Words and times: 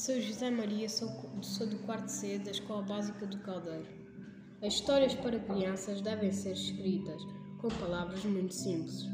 Sou 0.00 0.18
José 0.18 0.50
Maria, 0.50 0.88
sou, 0.88 1.10
sou 1.42 1.66
do 1.66 1.76
quarto 1.80 2.08
C 2.08 2.38
da 2.38 2.50
Escola 2.50 2.80
Básica 2.80 3.26
do 3.26 3.36
Caldeiro. 3.40 3.86
As 4.62 4.72
histórias 4.72 5.12
para 5.12 5.38
crianças 5.38 6.00
devem 6.00 6.32
ser 6.32 6.52
escritas 6.52 7.22
com 7.60 7.68
palavras 7.68 8.24
muito 8.24 8.54
simples. 8.54 9.06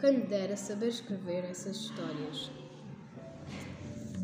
Quem 0.00 0.20
me 0.20 0.26
dera 0.26 0.56
saber 0.56 0.88
escrever 0.88 1.44
essas 1.44 1.76
histórias. 1.76 2.50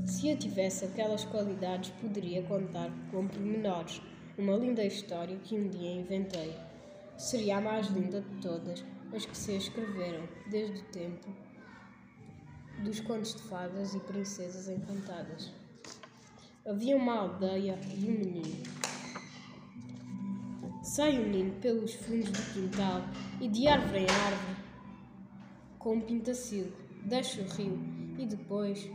Se 0.07 0.31
eu 0.31 0.38
tivesse 0.38 0.87
aquelas 0.87 1.26
qualidades, 1.26 1.90
poderia 2.01 2.43
contar 2.45 2.90
com 3.11 3.29
pormenores 3.29 4.01
uma 4.38 4.56
linda 4.56 4.83
história 4.83 5.37
que 5.40 5.56
um 5.56 5.69
dia 5.69 5.93
inventei. 5.93 6.56
Seria 7.19 7.59
a 7.59 7.61
mais 7.61 7.88
linda 7.88 8.22
de 8.22 8.40
todas 8.40 8.83
as 9.15 9.27
que 9.27 9.37
se 9.37 9.54
escreveram 9.54 10.27
desde 10.51 10.81
o 10.81 10.85
tempo 10.85 11.29
dos 12.83 12.99
contos 13.01 13.35
de 13.35 13.43
fadas 13.43 13.95
e 13.95 14.01
princesas 14.01 14.71
encantadas. 14.71 15.53
Havia 16.65 16.97
uma 16.97 17.19
aldeia 17.19 17.77
e 17.98 18.09
um 18.09 18.19
menino. 18.21 18.62
Sai 20.85 21.19
o 21.19 21.23
menino 21.23 21.52
pelos 21.61 21.93
fundos 21.95 22.30
do 22.30 22.55
quintal 22.55 23.02
e 23.41 23.48
de 23.48 23.66
árvore 23.66 24.02
em 24.02 24.07
árvore 24.09 24.57
com 25.77 25.95
um 25.97 26.01
pintacilgo, 26.01 26.77
desce 27.05 27.41
o 27.41 27.48
rio 27.48 27.77
e 28.16 28.25
depois 28.25 28.88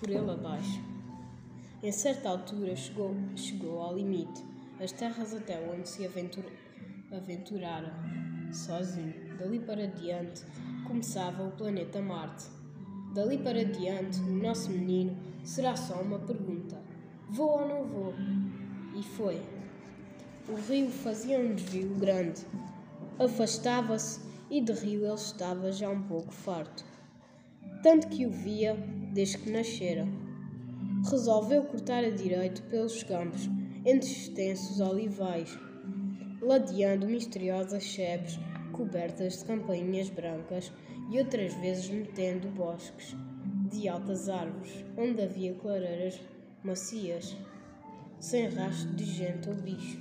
por 0.00 0.10
ele 0.10 0.32
abaixo. 0.32 0.82
Em 1.80 1.92
certa 1.92 2.28
altura 2.28 2.74
chegou, 2.74 3.14
chegou 3.36 3.80
ao 3.80 3.96
limite, 3.96 4.44
as 4.80 4.90
terras 4.90 5.32
até 5.32 5.60
onde 5.70 5.88
se 5.88 6.04
aventura, 6.04 6.50
aventurara, 7.12 7.94
sozinho. 8.52 9.36
Dali 9.38 9.60
para 9.60 9.86
diante 9.86 10.42
começava 10.88 11.44
o 11.44 11.52
planeta 11.52 12.02
Marte. 12.02 12.46
Dali 13.14 13.38
para 13.38 13.64
diante, 13.64 14.18
o 14.18 14.42
nosso 14.42 14.70
menino 14.70 15.29
será 15.50 15.74
só 15.74 16.00
uma 16.00 16.18
pergunta: 16.20 16.80
vou 17.28 17.60
ou 17.60 17.68
não 17.68 17.84
vou? 17.84 18.14
E 18.96 19.02
foi. 19.02 19.42
O 20.48 20.54
rio 20.54 20.88
fazia 20.88 21.38
um 21.38 21.54
desvio 21.54 21.94
grande. 21.96 22.42
Afastava-se 23.18 24.20
e 24.48 24.60
de 24.60 24.72
rio 24.72 25.04
ele 25.04 25.14
estava 25.14 25.72
já 25.72 25.88
um 25.90 26.02
pouco 26.02 26.32
farto. 26.32 26.84
Tanto 27.82 28.08
que 28.08 28.26
o 28.26 28.30
via 28.30 28.74
desde 29.12 29.38
que 29.38 29.50
nascera. 29.50 30.06
Resolveu 31.10 31.64
cortar 31.64 32.04
a 32.04 32.10
direito 32.10 32.62
pelos 32.64 33.02
campos, 33.02 33.48
entre 33.86 34.10
extensos 34.10 34.80
olivais, 34.80 35.58
ladeando 36.42 37.06
misteriosas 37.06 37.84
sebes 37.84 38.38
cobertas 38.72 39.38
de 39.38 39.44
campainhas 39.46 40.10
brancas 40.10 40.70
e 41.10 41.18
outras 41.18 41.54
vezes 41.54 41.88
metendo 41.88 42.48
bosques 42.48 43.16
de 43.70 43.88
altas 43.88 44.28
árvores, 44.28 44.84
onde 44.96 45.22
havia 45.22 45.54
clareiras 45.54 46.20
macias, 46.62 47.36
sem 48.18 48.48
rastro 48.48 48.92
de 48.94 49.04
gente 49.04 49.48
ou 49.48 49.54
bicho. 49.54 49.98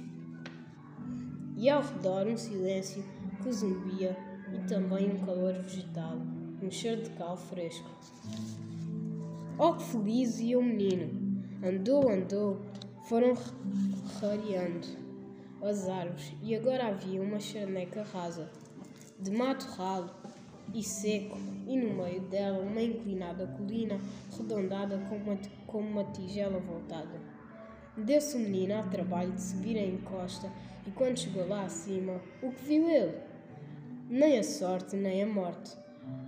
E 1.56 1.70
ao 1.70 1.82
redor 1.82 2.28
um 2.28 2.38
silêncio 2.38 3.04
que 3.44 3.52
zumbia 3.52 4.18
e 4.54 4.68
também 4.68 5.12
um 5.12 5.26
calor 5.26 5.54
vegetal, 5.54 6.18
um 6.62 6.72
cheiro 6.72 7.04
de 7.04 7.10
cal 7.12 7.38
fresco. 7.38 7.90
Oh, 9.58 9.74
que 9.74 9.84
feliz 9.84 10.40
ia 10.40 10.58
o 10.58 10.64
menino! 10.64 11.30
Andou, 11.64 12.10
andou, 12.10 12.60
foram 13.08 13.34
rareando 14.20 14.88
as 15.62 15.88
árvores 15.90 16.34
e 16.42 16.56
agora 16.56 16.88
havia 16.88 17.22
uma 17.22 17.40
charneca 17.40 18.04
rasa, 18.04 18.50
de 19.20 19.32
mato 19.32 19.66
ralo 19.66 20.19
e 20.74 20.84
seco, 20.84 21.38
e 21.68 21.78
no 21.78 21.94
meio 21.94 22.22
dela 22.22 22.60
uma 22.60 22.82
inclinada 22.82 23.48
colina 23.48 24.00
arredondada 24.34 24.98
com 25.10 25.16
uma, 25.16 25.38
com 25.68 25.80
uma 25.80 26.04
tigela 26.06 26.60
voltada. 26.60 27.20
Deu-se 27.98 28.36
o 28.38 28.40
menino 28.40 28.76
ao 28.76 28.90
trabalho 28.90 29.32
de 29.32 29.42
subir 29.42 29.78
a 29.78 29.86
encosta 29.86 30.50
e 30.88 30.92
quando 30.92 31.20
chegou 31.20 31.48
lá 31.48 31.64
acima, 31.64 32.22
o 32.42 32.52
que 32.52 32.64
viu 32.64 32.90
ele? 32.90 33.18
Nem 34.10 34.40
a 34.40 34.44
sorte, 34.44 34.96
nem 34.96 35.24
a 35.24 35.28
morte, 35.28 35.78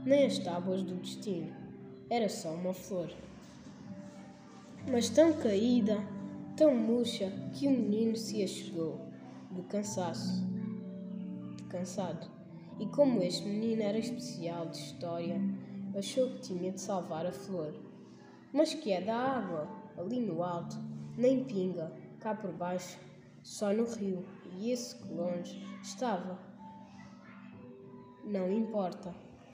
nem 0.06 0.26
as 0.26 0.38
tábuas 0.38 0.84
do 0.84 0.96
destino. 0.96 1.52
Era 2.10 2.30
só 2.30 2.54
uma 2.54 2.74
flor. 2.74 3.10
Mas 4.90 5.10
tão 5.10 5.34
caída, 5.34 5.98
tão 6.58 6.76
murcha, 6.76 7.32
que 7.54 7.68
o 7.68 7.72
menino 7.72 8.16
se 8.16 8.44
achegou, 8.44 9.00
de 9.52 9.62
cansaço, 9.64 10.44
de 11.58 11.64
cansado. 11.64 12.41
E 12.80 12.86
como 12.88 13.22
este 13.22 13.48
menino 13.48 13.84
era 13.84 13.98
especial 13.98 14.68
de 14.68 14.78
história, 14.78 15.40
achou 15.98 16.30
que 16.32 16.40
tinha 16.40 16.72
de 16.72 16.82
salvar 16.82 17.26
a 17.26 17.32
flor. 17.32 17.74
Mas 18.54 18.74
que 18.74 18.92
é 18.92 19.02
da 19.02 19.16
água, 19.16 19.68
ali 19.98 20.20
no 20.20 20.44
alto, 20.44 20.78
nem 21.18 21.44
pinga, 21.44 21.92
cá 22.20 22.36
por 22.36 22.52
baixo, 22.52 22.98
só 23.44 23.72
no 23.72 23.86
rio, 23.86 24.26
e 24.58 24.72
esse 24.72 24.96
que 24.96 25.14
longe 25.14 25.64
estava. 25.82 26.38
Não 28.24 28.52
importa. 28.52 29.14